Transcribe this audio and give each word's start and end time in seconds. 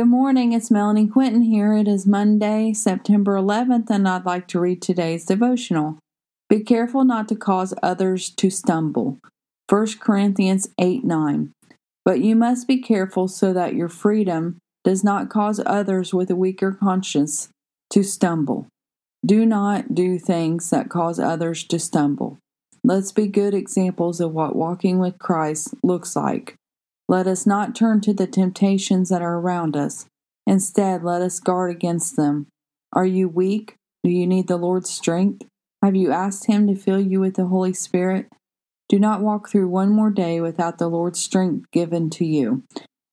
Good 0.00 0.06
morning, 0.06 0.54
it's 0.54 0.70
Melanie 0.70 1.08
Quinton 1.08 1.42
here. 1.42 1.74
It 1.74 1.86
is 1.86 2.06
Monday, 2.06 2.72
September 2.72 3.34
11th, 3.34 3.90
and 3.90 4.08
I'd 4.08 4.24
like 4.24 4.48
to 4.48 4.58
read 4.58 4.80
today's 4.80 5.26
devotional. 5.26 5.98
Be 6.48 6.60
careful 6.60 7.04
not 7.04 7.28
to 7.28 7.36
cause 7.36 7.74
others 7.82 8.30
to 8.30 8.48
stumble. 8.48 9.18
1 9.68 9.98
Corinthians 10.00 10.70
8 10.78 11.04
9. 11.04 11.52
But 12.02 12.20
you 12.20 12.34
must 12.34 12.66
be 12.66 12.78
careful 12.78 13.28
so 13.28 13.52
that 13.52 13.74
your 13.74 13.90
freedom 13.90 14.56
does 14.84 15.04
not 15.04 15.28
cause 15.28 15.60
others 15.66 16.14
with 16.14 16.30
a 16.30 16.34
weaker 16.34 16.72
conscience 16.72 17.50
to 17.90 18.02
stumble. 18.02 18.68
Do 19.26 19.44
not 19.44 19.94
do 19.94 20.18
things 20.18 20.70
that 20.70 20.88
cause 20.88 21.20
others 21.20 21.62
to 21.64 21.78
stumble. 21.78 22.38
Let's 22.82 23.12
be 23.12 23.26
good 23.26 23.52
examples 23.52 24.18
of 24.18 24.32
what 24.32 24.56
walking 24.56 24.98
with 24.98 25.18
Christ 25.18 25.74
looks 25.82 26.16
like. 26.16 26.56
Let 27.10 27.26
us 27.26 27.44
not 27.44 27.74
turn 27.74 28.00
to 28.02 28.14
the 28.14 28.28
temptations 28.28 29.08
that 29.08 29.20
are 29.20 29.38
around 29.38 29.76
us. 29.76 30.06
Instead, 30.46 31.02
let 31.02 31.22
us 31.22 31.40
guard 31.40 31.72
against 31.72 32.14
them. 32.14 32.46
Are 32.92 33.04
you 33.04 33.28
weak? 33.28 33.74
Do 34.04 34.10
you 34.10 34.28
need 34.28 34.46
the 34.46 34.56
Lord's 34.56 34.90
strength? 34.90 35.44
Have 35.82 35.96
you 35.96 36.12
asked 36.12 36.46
Him 36.46 36.68
to 36.68 36.76
fill 36.76 37.00
you 37.00 37.18
with 37.18 37.34
the 37.34 37.46
Holy 37.46 37.72
Spirit? 37.72 38.26
Do 38.88 39.00
not 39.00 39.22
walk 39.22 39.48
through 39.48 39.66
one 39.66 39.90
more 39.90 40.12
day 40.12 40.40
without 40.40 40.78
the 40.78 40.86
Lord's 40.86 41.18
strength 41.18 41.68
given 41.72 42.10
to 42.10 42.24
you. 42.24 42.62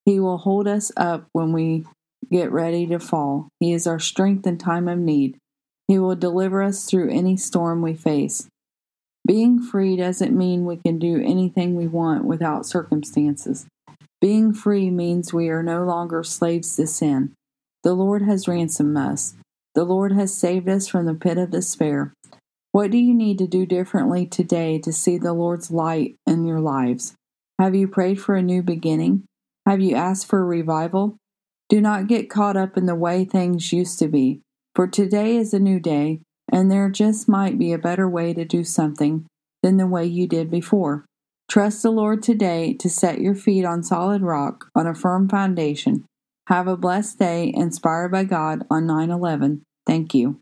He 0.06 0.20
will 0.20 0.38
hold 0.38 0.68
us 0.68 0.92
up 0.96 1.26
when 1.32 1.52
we 1.52 1.84
get 2.32 2.52
ready 2.52 2.86
to 2.86 3.00
fall. 3.00 3.50
He 3.60 3.74
is 3.74 3.88
our 3.88 4.00
strength 4.00 4.46
in 4.46 4.60
time 4.60 4.88
of 4.88 5.00
need. 5.00 5.40
He 5.88 5.98
will 5.98 6.16
deliver 6.16 6.62
us 6.62 6.86
through 6.86 7.10
any 7.10 7.36
storm 7.36 7.82
we 7.82 7.96
face. 7.96 8.48
Being 9.26 9.60
free 9.60 9.96
doesn't 9.96 10.38
mean 10.38 10.66
we 10.66 10.78
can 10.78 11.00
do 11.00 11.20
anything 11.20 11.76
we 11.76 11.88
want 11.88 12.26
without 12.26 12.68
circumstances. 12.68 13.66
Being 14.20 14.54
free 14.54 14.90
means 14.90 15.34
we 15.34 15.50
are 15.50 15.62
no 15.62 15.84
longer 15.84 16.24
slaves 16.24 16.76
to 16.76 16.88
sin. 16.88 17.34
The 17.84 17.94
Lord 17.94 18.24
has 18.24 18.48
ransomed 18.48 18.98
us. 18.98 19.36
The 19.76 19.84
Lord 19.84 20.12
has 20.14 20.36
saved 20.36 20.68
us 20.68 20.88
from 20.88 21.06
the 21.06 21.14
pit 21.14 21.38
of 21.38 21.52
despair. 21.52 22.14
What 22.72 22.92
do 22.92 22.98
you 22.98 23.14
need 23.14 23.38
to 23.38 23.48
do 23.48 23.66
differently 23.66 24.26
today 24.26 24.80
to 24.80 24.92
see 24.92 25.18
the 25.18 25.34
Lord's 25.34 25.70
light 25.70 26.16
in 26.26 26.46
your 26.46 26.60
lives? 26.60 27.14
Have 27.60 27.76
you 27.76 27.88
prayed 27.88 28.20
for 28.20 28.36
a 28.36 28.42
new 28.42 28.64
beginning? 28.64 29.24
Have 29.68 29.82
you 29.82 29.96
asked 29.96 30.28
for 30.28 30.46
revival? 30.46 31.18
Do 31.70 31.82
not 31.82 32.08
get 32.08 32.30
caught 32.30 32.58
up 32.58 32.78
in 32.78 32.86
the 32.86 32.96
way 32.96 33.26
things 33.26 33.74
used 33.74 34.00
to 34.00 34.08
be, 34.08 34.42
for 34.74 34.88
today 34.88 35.36
is 35.36 35.54
a 35.54 35.60
new 35.60 35.80
day, 35.80 36.22
and 36.52 36.72
there 36.72 36.90
just 36.90 37.28
might 37.28 37.60
be 37.60 37.74
a 37.74 37.78
better 37.78 38.08
way 38.08 38.34
to 38.34 38.46
do 38.46 38.64
something 38.64 39.26
than 39.62 39.78
the 39.78 39.88
way 39.88 40.06
you 40.06 40.28
did 40.28 40.50
before. 40.50 41.06
Trust 41.50 41.82
the 41.82 41.92
Lord 41.92 42.22
today 42.22 42.74
to 42.74 42.90
set 42.90 43.22
your 43.22 43.34
feet 43.34 43.64
on 43.64 43.82
solid 43.82 44.22
rock 44.22 44.66
on 44.76 44.86
a 44.86 44.94
firm 44.94 45.30
foundation. 45.30 46.06
Have 46.48 46.68
a 46.68 46.76
blessed 46.76 47.20
day 47.20 47.54
inspired 47.56 48.12
by 48.12 48.26
God 48.26 48.66
on 48.70 48.86
9 48.86 49.10
11. 49.10 49.64
Thank 49.86 50.14
you. 50.14 50.42